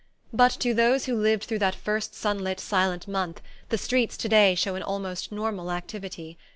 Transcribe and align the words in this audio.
But 0.33 0.49
to 0.61 0.73
those 0.73 1.05
who 1.05 1.13
lived 1.15 1.43
through 1.43 1.59
that 1.59 1.75
first 1.75 2.15
sunlit 2.15 2.59
silent 2.59 3.07
month 3.07 3.39
the 3.69 3.77
streets 3.77 4.17
to 4.17 4.27
day 4.27 4.55
show 4.55 4.73
an 4.73 4.81
almost 4.81 5.31
normal 5.31 5.71
activity. 5.71 6.39